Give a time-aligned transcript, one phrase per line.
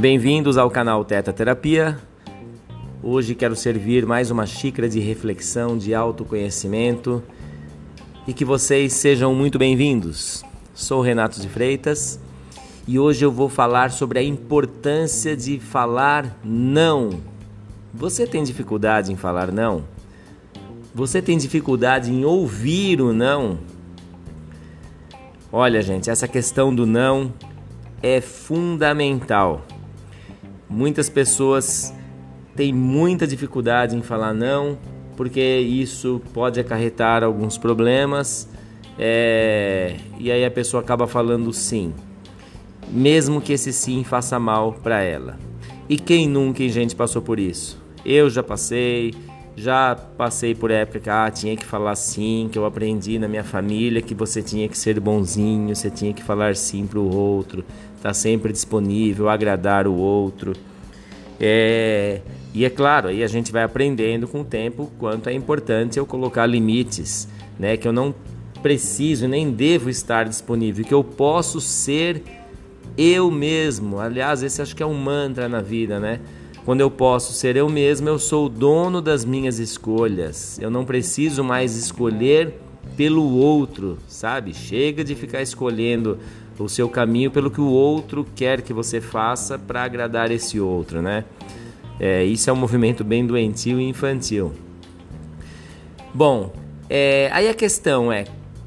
[0.00, 1.98] Bem-vindos ao canal Teta Terapia.
[3.02, 7.22] Hoje quero servir mais uma xícara de reflexão, de autoconhecimento
[8.26, 10.42] e que vocês sejam muito bem-vindos.
[10.72, 12.18] Sou Renato de Freitas
[12.88, 17.20] e hoje eu vou falar sobre a importância de falar não.
[17.92, 19.84] Você tem dificuldade em falar não?
[20.94, 23.58] Você tem dificuldade em ouvir o não?
[25.52, 27.34] Olha, gente, essa questão do não
[28.02, 29.66] é fundamental.
[30.70, 31.92] Muitas pessoas
[32.54, 34.78] têm muita dificuldade em falar não,
[35.16, 38.48] porque isso pode acarretar alguns problemas,
[38.96, 39.96] é...
[40.18, 41.92] e aí a pessoa acaba falando sim,
[42.88, 45.38] mesmo que esse sim faça mal para ela.
[45.88, 47.82] E quem nunca, gente, passou por isso?
[48.04, 49.12] Eu já passei,
[49.56, 53.42] já passei por época que ah, tinha que falar sim, que eu aprendi na minha
[53.42, 57.64] família que você tinha que ser bonzinho, você tinha que falar sim para o outro,
[58.00, 60.54] estar tá sempre disponível, agradar o outro.
[61.38, 62.22] É,
[62.54, 66.06] e é claro, aí a gente vai aprendendo com o tempo quanto é importante eu
[66.06, 67.76] colocar limites, né?
[67.76, 68.14] Que eu não
[68.62, 72.22] preciso nem devo estar disponível, que eu posso ser
[72.96, 74.00] eu mesmo.
[74.00, 76.20] Aliás, esse acho que é um mantra na vida, né?
[76.64, 80.58] Quando eu posso ser eu mesmo, eu sou o dono das minhas escolhas.
[80.60, 82.54] Eu não preciso mais escolher
[82.96, 84.54] pelo outro, sabe?
[84.54, 86.18] Chega de ficar escolhendo
[86.64, 91.00] o seu caminho pelo que o outro quer que você faça para agradar esse outro,
[91.00, 91.24] né?
[91.98, 94.52] É, isso é um movimento bem doentio e infantil.
[96.14, 96.52] Bom,
[96.88, 98.24] é, aí a questão é: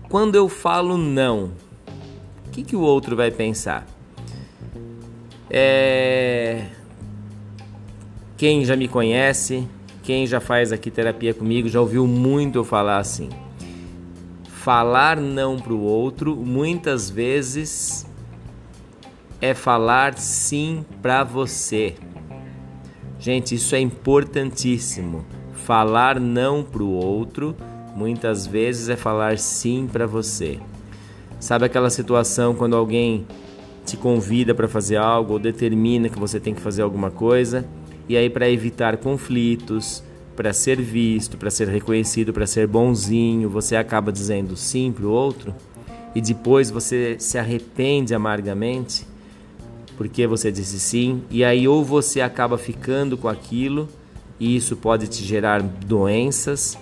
[0.10, 1.52] quando eu falo não,
[2.48, 3.88] o que, que o outro vai pensar?
[5.50, 6.68] É
[8.44, 9.66] quem já me conhece,
[10.04, 13.30] quem já faz aqui terapia comigo, já ouviu muito eu falar assim.
[14.64, 18.08] Falar não para o outro muitas vezes
[19.42, 21.96] é falar sim para você.
[23.20, 25.26] Gente, isso é importantíssimo.
[25.52, 27.54] Falar não para o outro
[27.94, 30.62] muitas vezes é falar sim para você.
[31.42, 33.28] Sabe aquela situação quando alguém
[33.86, 37.68] te convida para fazer algo ou determina que você tem que fazer alguma coisa
[38.08, 40.02] e aí, para evitar conflitos,
[40.36, 45.12] para ser visto, para ser reconhecido, para ser bonzinho, você acaba dizendo sim para o
[45.12, 45.54] outro
[46.16, 49.06] e depois você se arrepende amargamente
[49.98, 53.88] porque você disse sim, e aí ou você acaba ficando com aquilo
[54.40, 56.78] e isso pode te gerar doenças,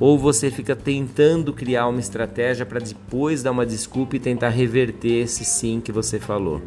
[0.00, 5.22] ou você fica tentando criar uma estratégia para depois dar uma desculpa e tentar reverter
[5.22, 6.60] esse sim que você falou.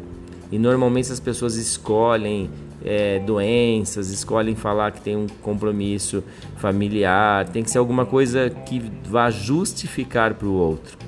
[0.50, 2.50] E normalmente as pessoas escolhem
[2.84, 6.24] é, doenças, escolhem falar que tem um compromisso
[6.56, 10.98] familiar, tem que ser alguma coisa que vá justificar para o outro.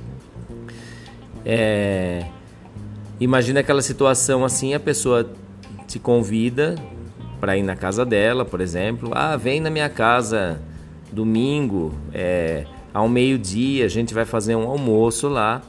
[1.45, 2.27] É,
[3.19, 5.29] imagina aquela situação assim, a pessoa
[5.89, 6.77] te convida
[7.41, 10.61] para ir na casa dela, por exemplo, ah, vem na minha casa
[11.11, 12.65] domingo, é,
[12.95, 15.61] ao meio-dia, a gente vai fazer um almoço lá,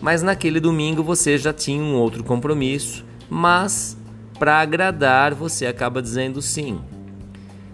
[0.00, 3.96] mas naquele domingo você já tinha um outro compromisso, mas
[4.38, 6.78] para agradar, você acaba dizendo sim.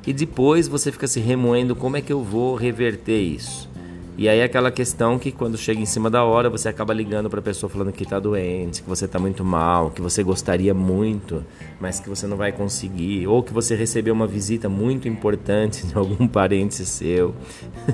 [0.06, 3.68] E depois você fica se remoendo como é que eu vou reverter isso.
[4.16, 7.40] E aí aquela questão que quando chega em cima da hora, você acaba ligando para
[7.40, 11.44] a pessoa falando que está doente, que você está muito mal, que você gostaria muito,
[11.80, 15.96] mas que você não vai conseguir, ou que você recebeu uma visita muito importante de
[15.96, 17.34] algum parente seu.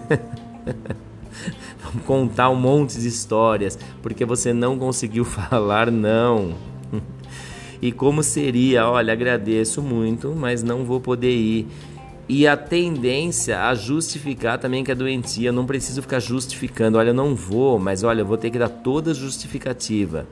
[1.83, 6.55] Vamos contar um monte de histórias, porque você não conseguiu falar não.
[7.83, 11.67] E como seria, olha, agradeço muito, mas não vou poder ir.
[12.29, 17.15] E a tendência a justificar também que é doentia, não preciso ficar justificando, olha, eu
[17.15, 20.27] não vou, mas olha, eu vou ter que dar toda justificativa.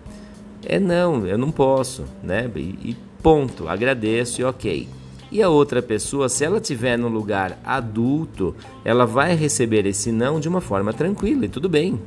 [0.64, 2.48] É não, eu não posso, né?
[2.54, 4.88] E, ponto, agradeço e ok.
[5.30, 8.54] E a outra pessoa, se ela estiver no lugar adulto,
[8.84, 12.00] ela vai receber esse não de uma forma tranquila e tudo bem.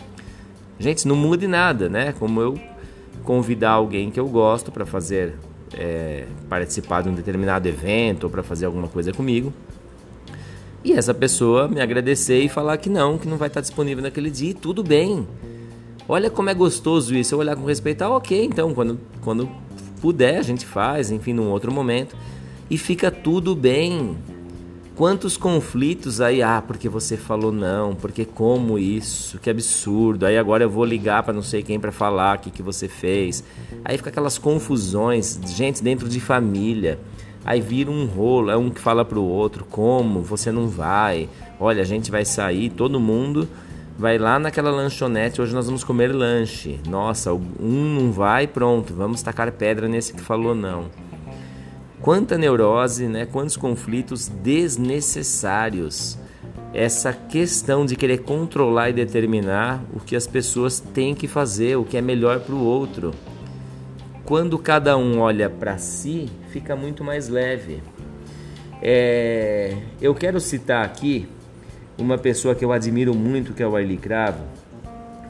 [0.80, 2.14] Gente, não mude nada, né?
[2.18, 2.60] Como eu
[3.24, 5.36] convidar alguém que eu gosto para fazer
[5.74, 9.54] é, participar de um determinado evento ou para fazer alguma coisa comigo.
[10.84, 14.32] E essa pessoa me agradecer e falar que não, que não vai estar disponível naquele
[14.32, 15.28] dia, e tudo bem.
[16.10, 17.36] Olha como é gostoso isso.
[17.36, 19.48] Eu olhar com respeito, ah, ok, então quando, quando
[20.02, 22.16] puder a gente faz, enfim, num outro momento.
[22.70, 24.18] E fica tudo bem.
[25.02, 30.28] Quantos conflitos aí, ah, porque você falou não, porque como isso, que absurdo.
[30.28, 32.88] Aí agora eu vou ligar para não sei quem para falar o que, que você
[32.88, 33.44] fez.
[33.84, 37.00] Aí fica aquelas confusões, gente dentro de família.
[37.44, 41.28] Aí vira um rolo, é um que fala pro outro, como, você não vai.
[41.60, 43.50] Olha, a gente vai sair, todo mundo
[43.98, 46.80] vai lá naquela lanchonete, hoje nós vamos comer lanche.
[46.88, 50.92] Nossa, um não vai, pronto, vamos tacar pedra nesse que falou não.
[52.02, 53.28] Quanta neurose, né?
[53.28, 56.18] Quantos conflitos desnecessários.
[56.74, 61.84] Essa questão de querer controlar e determinar o que as pessoas têm que fazer, o
[61.84, 63.14] que é melhor para o outro.
[64.26, 67.84] Quando cada um olha para si, fica muito mais leve.
[68.82, 71.28] É, eu quero citar aqui
[71.98, 74.44] uma pessoa que eu admiro muito, que é o Arli Cravo,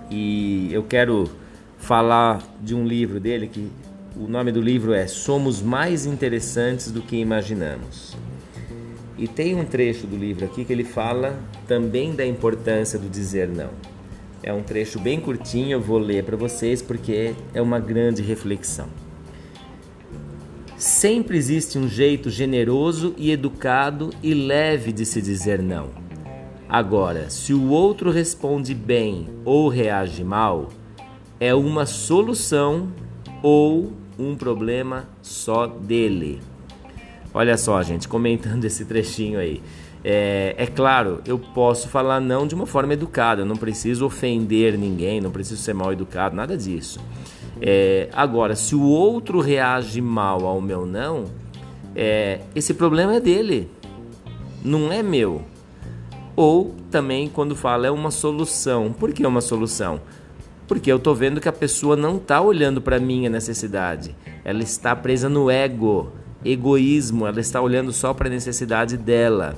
[0.10, 1.30] e eu quero
[1.78, 3.70] falar de um livro dele que
[4.16, 8.16] o nome do livro é Somos Mais Interessantes do que Imaginamos.
[9.18, 13.48] E tem um trecho do livro aqui que ele fala também da importância do dizer
[13.48, 13.70] não.
[14.44, 18.88] É um trecho bem curtinho, eu vou ler para vocês porque é uma grande reflexão.
[20.78, 25.90] Sempre existe um jeito generoso e educado e leve de se dizer não.
[26.68, 30.70] Agora, se o outro responde bem ou reage mal,
[31.40, 32.92] é uma solução
[33.44, 36.42] ou um problema só dele.
[37.34, 39.62] Olha só, gente, comentando esse trechinho aí.
[40.04, 45.22] É, é, claro, eu posso falar não de uma forma educada, não preciso ofender ninguém,
[45.22, 47.00] não preciso ser mal educado, nada disso.
[47.62, 51.26] É, agora, se o outro reage mal ao meu não,
[51.96, 53.70] é, esse problema é dele,
[54.64, 55.44] não é meu.
[56.36, 58.92] Ou também, quando fala é uma solução.
[58.92, 60.02] Por que uma solução?
[60.72, 64.64] Porque eu estou vendo que a pessoa não está olhando para a minha necessidade, ela
[64.64, 66.14] está presa no ego,
[66.46, 69.54] egoísmo, ela está olhando só para a necessidade dela.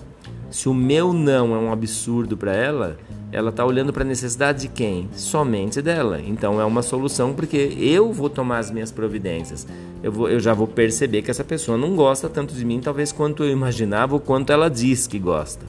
[0.50, 2.98] Se o meu não é um absurdo para ela,
[3.32, 5.08] ela está olhando para a necessidade de quem?
[5.14, 6.20] Somente dela.
[6.20, 9.68] Então é uma solução porque eu vou tomar as minhas providências.
[10.02, 13.12] Eu, vou, eu já vou perceber que essa pessoa não gosta tanto de mim, talvez
[13.12, 15.64] quanto eu imaginava ou quanto ela diz que gosta.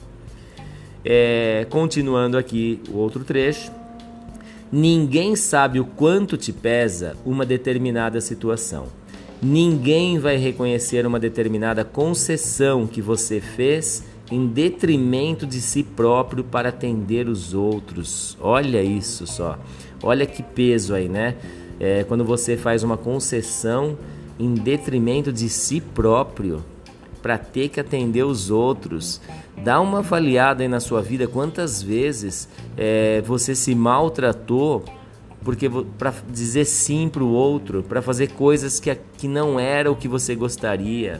[1.05, 3.84] É, continuando aqui o outro trecho.
[4.77, 8.87] Ninguém sabe o quanto te pesa uma determinada situação.
[9.41, 16.67] Ninguém vai reconhecer uma determinada concessão que você fez em detrimento de si próprio para
[16.67, 18.37] atender os outros.
[18.41, 19.57] Olha isso só.
[20.03, 21.35] Olha que peso aí, né?
[21.79, 23.97] É, quando você faz uma concessão
[24.37, 26.61] em detrimento de si próprio
[27.25, 29.19] para ter que atender os outros.
[29.57, 34.85] Dá uma avaliada aí na sua vida quantas vezes é, você se maltratou
[35.43, 35.67] porque
[35.97, 40.07] para dizer sim para o outro, para fazer coisas que, que não era o que
[40.07, 41.19] você gostaria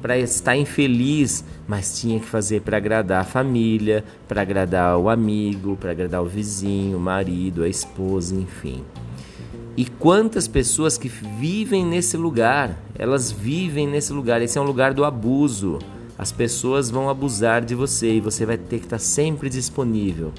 [0.00, 5.76] para estar infeliz, mas tinha que fazer para agradar a família, para agradar o amigo,
[5.76, 8.84] para agradar o vizinho, o marido, a esposa, enfim.
[9.76, 14.94] E quantas pessoas que vivem nesse lugar, elas vivem nesse lugar, esse é um lugar
[14.94, 15.78] do abuso.
[16.16, 20.32] As pessoas vão abusar de você e você vai ter que estar sempre disponível.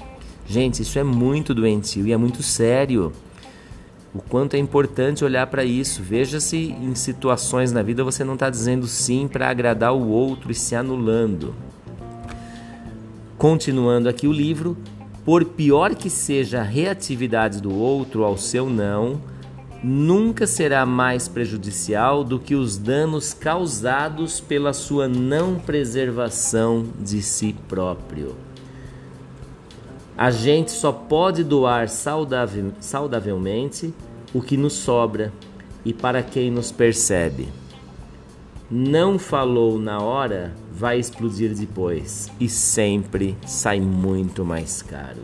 [0.46, 3.12] Gente, isso é muito doentio e é muito sério
[4.14, 6.02] o quanto é importante olhar para isso.
[6.02, 10.50] Veja se em situações na vida você não está dizendo sim para agradar o outro
[10.50, 11.54] e se anulando.
[13.36, 14.74] Continuando aqui o livro,
[15.26, 19.20] por pior que seja a reatividade do outro ao seu não,
[19.82, 27.56] nunca será mais prejudicial do que os danos causados pela sua não preservação de si
[27.66, 28.36] próprio.
[30.16, 33.92] A gente só pode doar saudavelmente
[34.32, 35.32] o que nos sobra
[35.84, 37.48] e para quem nos percebe.
[38.70, 45.22] Não falou na hora, vai explodir depois e sempre sai muito mais caro.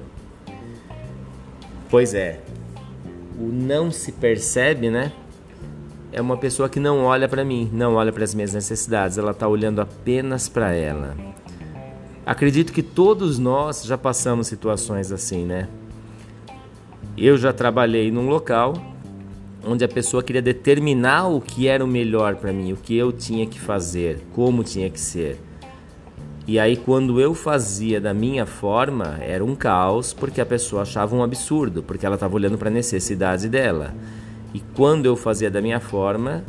[1.90, 2.40] Pois é,
[3.38, 5.12] o não se percebe, né?
[6.10, 9.32] É uma pessoa que não olha para mim, não olha para as minhas necessidades, ela
[9.32, 11.14] está olhando apenas para ela.
[12.24, 15.68] Acredito que todos nós já passamos situações assim, né?
[17.16, 18.72] Eu já trabalhei num local
[19.64, 23.12] onde a pessoa queria determinar o que era o melhor para mim, o que eu
[23.12, 25.38] tinha que fazer, como tinha que ser.
[26.46, 31.14] E aí quando eu fazia da minha forma, era um caos, porque a pessoa achava
[31.14, 33.94] um absurdo, porque ela estava olhando para a necessidade dela.
[34.52, 36.44] E quando eu fazia da minha forma,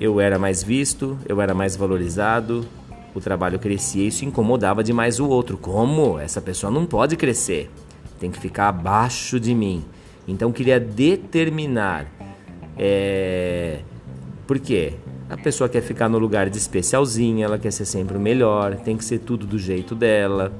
[0.00, 2.66] eu era mais visto, eu era mais valorizado,
[3.14, 5.56] o trabalho crescia e isso incomodava demais o outro.
[5.56, 6.18] Como?
[6.18, 7.70] Essa pessoa não pode crescer,
[8.18, 9.84] tem que ficar abaixo de mim.
[10.28, 12.06] Então queria determinar.
[12.76, 13.80] É...
[14.46, 14.92] Por quê?
[15.28, 18.96] A pessoa quer ficar no lugar de especialzinha, ela quer ser sempre o melhor, tem
[18.96, 20.52] que ser tudo do jeito dela.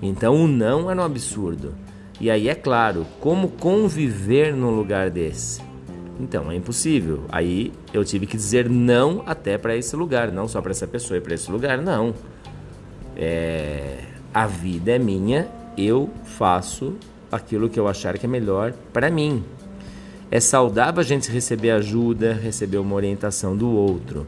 [0.00, 1.74] Então o não era um absurdo.
[2.20, 5.60] E aí é claro, como conviver num lugar desse?
[6.18, 7.24] Então, é impossível.
[7.28, 11.18] Aí eu tive que dizer não até para esse lugar, não só para essa pessoa
[11.18, 12.14] e para esse lugar, não.
[13.16, 13.98] É...
[14.32, 16.94] A vida é minha, eu faço
[17.34, 19.44] aquilo que eu achar que é melhor para mim.
[20.30, 24.26] É saudável a gente receber ajuda, receber uma orientação do outro.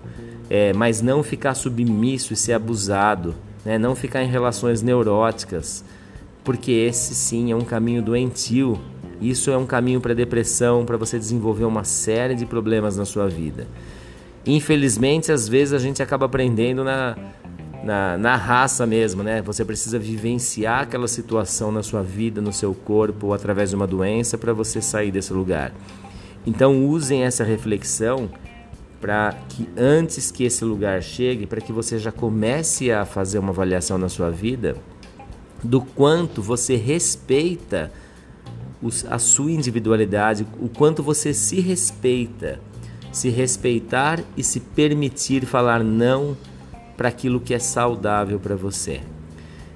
[0.49, 3.35] é, mas não ficar submisso e ser abusado,
[3.65, 3.79] né?
[3.79, 5.85] não ficar em relações neuróticas,
[6.45, 8.79] porque esse sim é um caminho doentio.
[9.21, 13.27] Isso é um caminho para depressão, para você desenvolver uma série de problemas na sua
[13.29, 13.67] vida.
[14.47, 17.17] Infelizmente, às vezes a gente acaba aprendendo na,
[17.87, 19.41] na, na raça mesmo, né?
[19.43, 23.87] Você precisa vivenciar aquela situação na sua vida, no seu corpo, ou através de uma
[23.87, 25.73] doença, para você sair desse lugar.
[26.45, 28.29] Então, usem essa reflexão
[29.01, 33.51] para que antes que esse lugar chegue, para que você já comece a fazer uma
[33.51, 34.77] avaliação na sua vida
[35.63, 37.93] do quanto você respeita
[39.09, 42.61] a sua individualidade, o quanto você se respeita,
[43.13, 46.37] se respeitar e se permitir falar não
[46.97, 49.01] para aquilo que é saudável para você.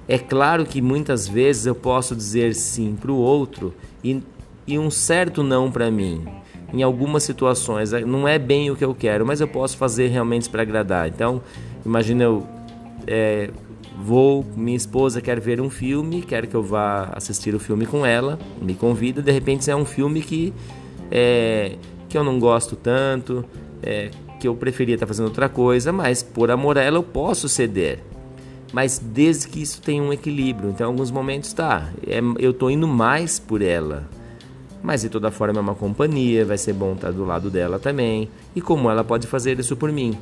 [0.09, 3.73] É claro que muitas vezes eu posso dizer sim para o outro
[4.03, 4.21] e,
[4.67, 6.27] e um certo não para mim
[6.73, 7.93] em algumas situações.
[7.93, 11.09] Não é bem o que eu quero, mas eu posso fazer realmente para agradar.
[11.09, 11.43] Então,
[11.85, 12.47] imagina eu
[13.07, 13.51] é,
[14.03, 18.05] vou, minha esposa quer ver um filme, quer que eu vá assistir o filme com
[18.05, 20.53] ela, me convida, de repente é um filme que
[21.11, 21.77] é,
[22.09, 23.45] que eu não gosto tanto,
[23.83, 24.11] é,
[24.41, 28.03] que eu preferia estar fazendo outra coisa, mas por amor a ela eu posso ceder.
[28.73, 30.71] Mas desde que isso tenha um equilíbrio.
[30.71, 34.09] Então, em alguns momentos, tá, é, eu estou indo mais por ela,
[34.83, 38.31] mas de toda forma é uma companhia, vai ser bom estar do lado dela também.
[38.57, 40.17] E como ela pode fazer isso por mim?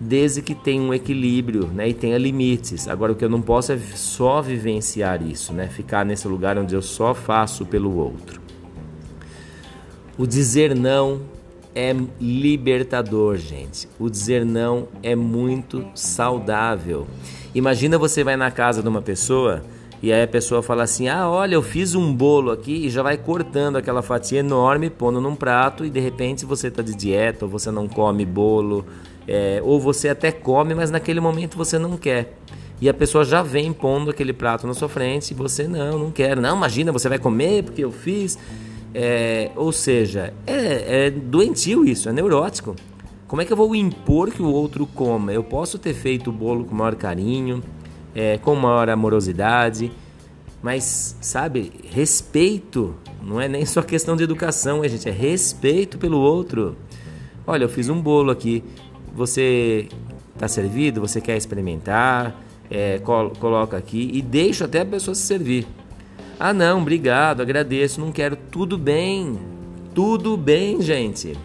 [0.00, 2.88] Desde que tenha um equilíbrio né, e tenha limites.
[2.88, 5.68] Agora, o que eu não posso é só vivenciar isso, né?
[5.68, 8.40] ficar nesse lugar onde eu só faço pelo outro.
[10.18, 11.20] O dizer não
[11.74, 13.88] é libertador, gente.
[13.98, 17.06] O dizer não é muito saudável.
[17.54, 19.62] Imagina você vai na casa de uma pessoa
[20.02, 23.02] e aí a pessoa fala assim: ah, olha, eu fiz um bolo aqui e já
[23.02, 27.44] vai cortando aquela fatia enorme, pondo num prato e de repente você está de dieta
[27.44, 28.84] ou você não come bolo,
[29.28, 32.34] é, ou você até come, mas naquele momento você não quer.
[32.80, 36.10] E a pessoa já vem pondo aquele prato na sua frente e você não, não
[36.10, 36.36] quer.
[36.36, 38.36] Não, imagina, você vai comer porque eu fiz.
[38.94, 42.76] É, ou seja, é, é doentio isso, é neurótico.
[43.26, 45.32] Como é que eu vou impor que o outro coma?
[45.32, 47.62] Eu posso ter feito o bolo com maior carinho,
[48.14, 49.90] é, com maior amorosidade,
[50.62, 56.18] mas sabe, respeito não é nem só questão de educação, é, gente, é respeito pelo
[56.18, 56.76] outro.
[57.46, 58.62] Olha, eu fiz um bolo aqui,
[59.14, 59.88] você
[60.34, 62.38] está servido, você quer experimentar,
[62.70, 65.66] é, col coloca aqui e deixa até a pessoa se servir.
[66.44, 68.34] Ah, não, obrigado, agradeço, não quero.
[68.34, 69.38] Tudo bem,
[69.94, 71.38] tudo bem, gente.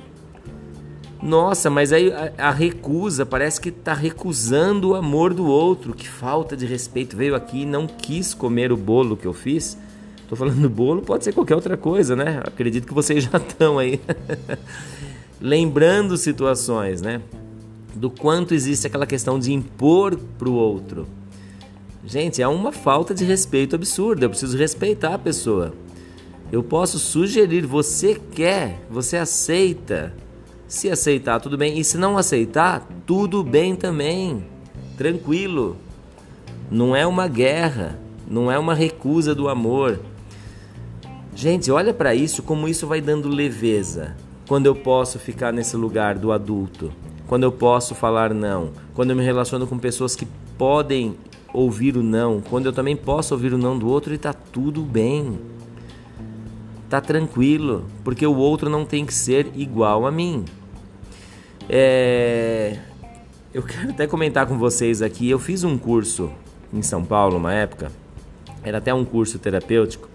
[1.22, 5.94] Nossa, mas aí a, recusa parece que está recusando o amor do outro.
[5.94, 7.16] Que falta de respeito.
[7.16, 9.78] Veio aqui e não quis comer o bolo que eu fiz.
[10.28, 12.42] Tô falando do bolo, pode ser qualquer outra coisa, né?
[12.44, 14.02] Acredito que vocês já estão aí
[15.40, 17.22] lembrando situações, né?
[17.94, 21.08] Do quanto existe aquela questão de impor para o outro.
[22.08, 24.24] Gente, é uma falta de respeito absurda.
[24.24, 25.74] Eu preciso respeitar a pessoa.
[26.50, 30.14] Eu posso sugerir, você quer, você aceita.
[30.70, 31.78] Se aceitar, tudo bem.
[31.78, 34.42] E se não aceitar, tudo bem também.
[34.98, 35.76] Tranquilo.
[36.72, 40.00] Não é uma guerra, não é uma recusa do amor.
[41.36, 44.16] Gente, olha para isso, como isso vai dando leveza.
[44.48, 46.90] Quando eu posso ficar nesse lugar do adulto,
[47.28, 50.26] quando eu posso falar não, quando eu me relaciono com pessoas que
[50.58, 51.18] podem
[51.54, 54.82] ouvir o não, quando eu também posso ouvir o não do outro e tá tudo
[54.82, 55.40] bem.
[56.90, 60.46] Tá tranquilo, porque o outro não tem que ser igual a mim.
[61.70, 62.80] É...
[63.54, 65.30] Eu quero até comentar com vocês aqui.
[65.30, 66.32] Eu fiz um curso
[66.74, 67.92] em São Paulo uma época,
[68.64, 70.08] era até um curso terapêutico.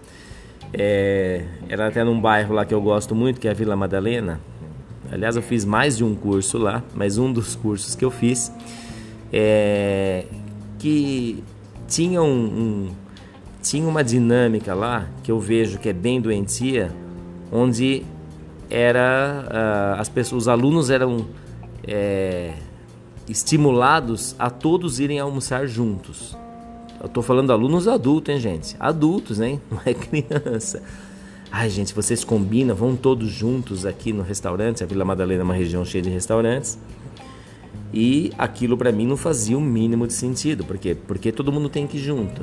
[0.73, 1.45] É...
[1.69, 4.39] Era até num bairro lá que eu gosto muito, que é a Vila Madalena.
[5.11, 8.51] Aliás, eu fiz mais de um curso lá, mas um dos cursos que eu fiz
[9.31, 10.25] é
[10.83, 11.41] que
[11.87, 12.91] tinha um, um
[13.61, 16.93] tinha uma dinâmica lá que eu vejo que é bem doentia,
[17.49, 18.03] onde
[18.69, 21.25] era uh, as pessoas, os alunos eram
[21.87, 22.55] é,
[23.29, 26.35] estimulados a todos irem almoçar juntos.
[26.99, 28.75] Eu estou falando alunos adultos, hein, gente?
[28.77, 29.61] Adultos, hein?
[29.71, 30.83] Não é criança.
[31.49, 34.83] Ai, gente, vocês combinam, vão todos juntos aqui no restaurante.
[34.83, 36.77] A Vila Madalena é uma região cheia de restaurantes.
[37.93, 41.85] E aquilo para mim não fazia o mínimo de sentido, porque porque todo mundo tem
[41.85, 42.41] que ir junto.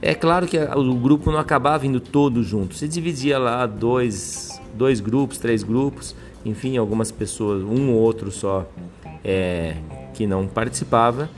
[0.00, 4.98] É claro que o grupo não acabava indo todo junto, se dividia lá dois, dois
[4.98, 8.66] grupos, três grupos, enfim, algumas pessoas, um ou outro só
[9.22, 9.76] é,
[10.14, 11.28] que não participava.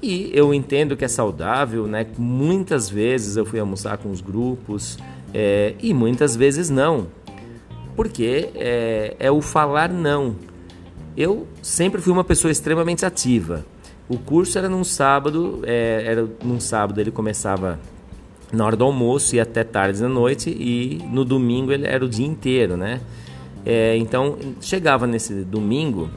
[0.00, 2.06] E eu entendo que é saudável, né?
[2.16, 4.96] Muitas vezes eu fui almoçar com os grupos
[5.34, 7.08] é, e muitas vezes não,
[7.94, 10.36] porque é, é o falar não.
[11.18, 13.66] Eu sempre fui uma pessoa extremamente ativa.
[14.08, 17.80] O curso era num sábado, é, era num sábado ele começava
[18.52, 22.08] na hora do almoço e até tarde da noite e no domingo ele era o
[22.08, 23.00] dia inteiro, né?
[23.66, 26.08] É, então chegava nesse domingo,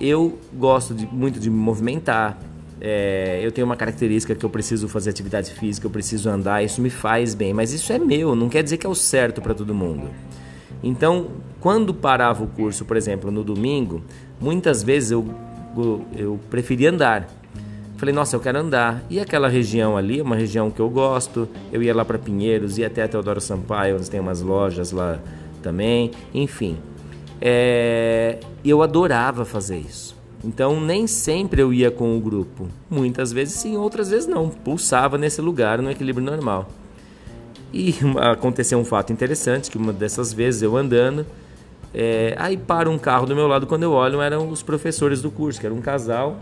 [0.00, 2.38] eu gosto de, muito de me movimentar.
[2.80, 6.80] É, eu tenho uma característica que eu preciso fazer atividade física, eu preciso andar, isso
[6.80, 9.52] me faz bem, mas isso é meu, não quer dizer que é o certo para
[9.52, 10.08] todo mundo.
[10.82, 11.28] Então,
[11.60, 14.02] quando parava o curso, por exemplo, no domingo,
[14.40, 15.24] muitas vezes eu,
[16.16, 17.28] eu, preferia andar.
[17.96, 19.02] Falei, nossa, eu quero andar.
[19.08, 22.88] E aquela região ali, uma região que eu gosto, eu ia lá para Pinheiros, ia
[22.88, 25.20] até Teodoro Sampaio, onde tem umas lojas lá
[25.62, 26.76] também, enfim.
[27.40, 30.20] É, eu adorava fazer isso.
[30.44, 32.68] Então nem sempre eu ia com o grupo.
[32.90, 34.48] Muitas vezes sim, outras vezes não.
[34.48, 36.68] Pulsava nesse lugar no equilíbrio normal.
[37.72, 41.26] E aconteceu um fato interessante, que uma dessas vezes eu andando,
[41.94, 45.30] é, aí para um carro do meu lado, quando eu olho, eram os professores do
[45.30, 46.38] curso, que era um casal,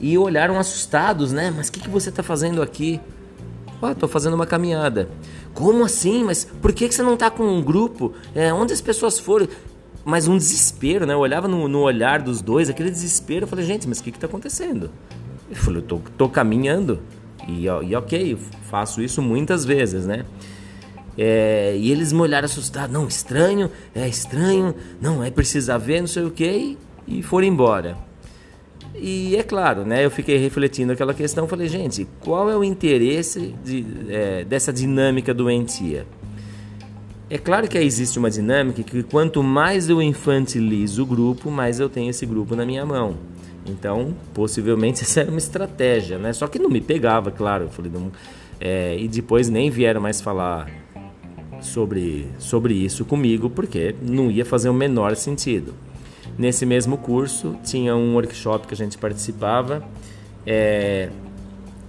[0.00, 1.52] e olharam assustados, né?
[1.56, 3.00] Mas o que, que você está fazendo aqui?
[3.80, 5.08] Ah, tô fazendo uma caminhada.
[5.54, 6.24] Como assim?
[6.24, 8.12] Mas por que, que você não tá com um grupo?
[8.34, 9.48] É, onde as pessoas foram?
[10.04, 11.14] Mas um desespero, né?
[11.14, 13.44] Eu olhava no, no olhar dos dois, aquele desespero.
[13.44, 14.90] Eu falei, gente, mas o que que tá acontecendo?
[15.48, 17.00] Ele falou, eu tô, tô caminhando.
[17.48, 18.36] E, e ok,
[18.70, 20.24] faço isso muitas vezes, né?
[21.16, 22.92] É, e eles me olharam assustados.
[22.92, 24.74] Não, estranho, é estranho.
[25.00, 26.78] Não, é precisa ver, não sei o que.
[27.06, 27.96] E, foram embora.
[28.94, 33.54] E é claro, né, eu fiquei refletindo aquela questão, falei, gente, qual é o interesse
[33.64, 36.06] de, é, dessa dinâmica doentia?
[37.32, 41.88] É claro que existe uma dinâmica que quanto mais eu infantilizo o grupo, mais eu
[41.88, 43.16] tenho esse grupo na minha mão.
[43.64, 46.34] Então, possivelmente essa era uma estratégia, né?
[46.34, 47.64] Só que não me pegava, claro.
[47.64, 48.12] Eu falei, não,
[48.60, 50.70] é, e depois nem vieram mais falar
[51.62, 55.72] sobre, sobre isso comigo, porque não ia fazer o menor sentido.
[56.36, 59.82] Nesse mesmo curso tinha um workshop que a gente participava
[60.46, 61.08] é,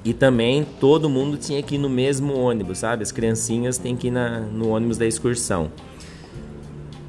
[0.03, 3.03] e também todo mundo tinha que ir no mesmo ônibus, sabe?
[3.03, 5.71] As criancinhas têm que ir na, no ônibus da excursão.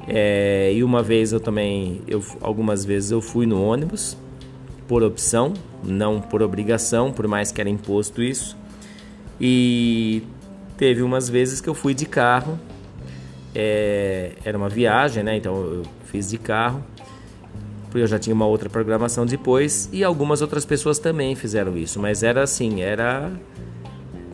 [0.07, 4.15] É, e uma vez eu também, eu, algumas vezes eu fui no ônibus
[4.87, 5.53] por opção,
[5.83, 8.55] não por obrigação, por mais que era imposto isso.
[9.41, 10.23] E
[10.77, 12.57] teve umas vezes que eu fui de carro,
[13.53, 15.35] é, era uma viagem, né?
[15.35, 16.81] Então eu fiz de carro
[17.97, 22.23] eu já tinha uma outra programação depois e algumas outras pessoas também fizeram isso, mas
[22.23, 23.31] era assim, era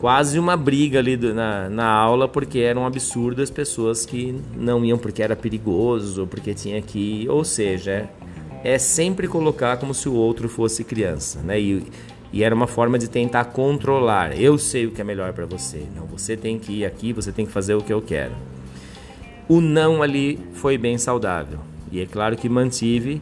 [0.02, 4.34] quase uma briga ali do, na, na aula porque era um absurdo as pessoas que
[4.56, 7.92] não iam porque era perigoso, porque tinha que ir, ou seja,
[8.64, 11.60] é, é sempre colocar como se o outro fosse criança, né?
[11.60, 11.84] E,
[12.32, 14.36] e era uma forma de tentar controlar.
[14.36, 15.84] Eu sei o que é melhor para você.
[15.94, 18.32] Não, você tem que ir aqui, você tem que fazer o que eu quero.
[19.48, 21.58] O não ali foi bem saudável.
[21.92, 23.20] E é claro que mantive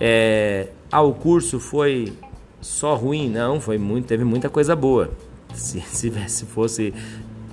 [0.00, 2.12] é, ah, o curso foi
[2.60, 3.28] só ruim?
[3.28, 5.10] Não, foi muito, teve muita coisa boa.
[5.54, 6.94] Se, se, se fosse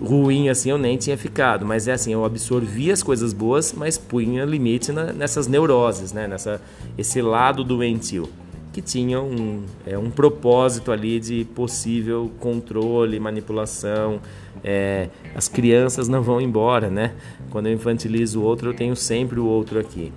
[0.02, 1.66] ruim assim, eu nem tinha ficado.
[1.66, 6.28] Mas é assim, eu absorvi as coisas boas, mas punha limite na, nessas neuroses, né?
[6.28, 6.62] Nessa,
[6.98, 8.30] esse lado doentio
[8.76, 14.20] que tinha um, é, um propósito ali de possível controle, manipulação.
[14.62, 17.14] É, as crianças não vão embora, né?
[17.52, 20.12] Quando eu infantilizo o outro, eu tenho sempre o outro aqui.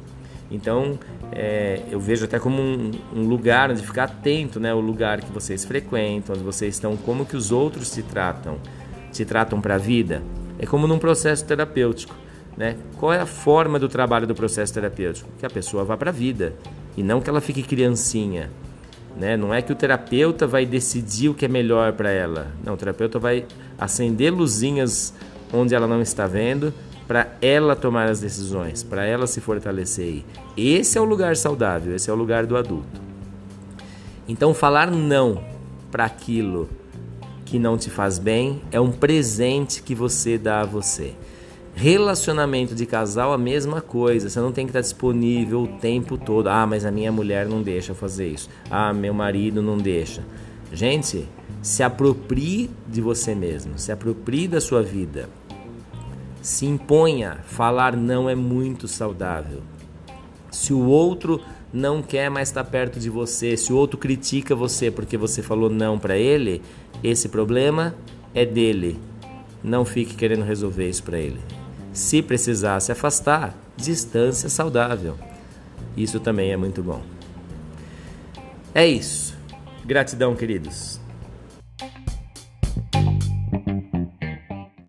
[0.50, 0.98] Então,
[1.30, 4.72] é, eu vejo até como um, um, lugar onde ficar atento, né?
[4.72, 8.58] O lugar que vocês frequentam, onde vocês estão, como que os outros se tratam,
[9.12, 10.22] se tratam para a vida.
[10.58, 12.14] É como num processo terapêutico,
[12.56, 12.76] né?
[12.96, 15.28] Qual é a forma do trabalho do processo terapêutico?
[15.38, 16.54] Que a pessoa vá para a vida
[16.96, 18.50] e não que ela fique criancinha,
[19.16, 19.36] né?
[19.36, 22.48] Não é que o terapeuta vai decidir o que é melhor para ela.
[22.64, 23.44] Não, o terapeuta vai
[23.78, 25.12] acender luzinhas
[25.52, 26.72] onde ela não está vendo
[27.08, 30.22] para ela tomar as decisões, para ela se fortalecer.
[30.54, 33.00] Esse é o lugar saudável, esse é o lugar do adulto.
[34.28, 35.42] Então, falar não
[35.90, 36.68] para aquilo
[37.46, 41.14] que não te faz bem é um presente que você dá a você.
[41.74, 44.28] Relacionamento de casal, a mesma coisa.
[44.28, 46.48] Você não tem que estar disponível o tempo todo.
[46.48, 48.50] Ah, mas a minha mulher não deixa fazer isso.
[48.70, 50.22] Ah, meu marido não deixa.
[50.72, 51.26] Gente,
[51.62, 55.30] se aproprie de você mesmo, se aproprie da sua vida.
[56.48, 59.60] Se imponha, falar não é muito saudável.
[60.50, 64.90] Se o outro não quer mais estar perto de você, se o outro critica você
[64.90, 66.62] porque você falou não para ele,
[67.04, 67.94] esse problema
[68.34, 68.98] é dele.
[69.62, 71.38] Não fique querendo resolver isso para ele.
[71.92, 75.18] Se precisar se afastar, distância saudável.
[75.94, 77.02] Isso também é muito bom.
[78.74, 79.36] É isso.
[79.84, 80.98] Gratidão, queridos.